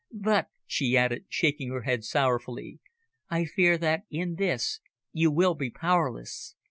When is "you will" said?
5.11-5.53